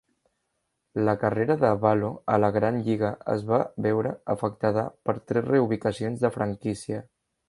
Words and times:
La 1.07 1.13
carrera 1.23 1.57
de 1.63 1.69
Valo 1.83 2.09
a 2.35 2.39
la 2.43 2.49
gran 2.57 2.79
lliga 2.87 3.11
es 3.33 3.43
va 3.51 3.59
veure 3.89 4.13
afectada 4.35 4.87
per 5.09 5.15
tres 5.33 5.47
reubicacions 5.51 6.25
de 6.25 6.33
franquícia. 6.39 7.03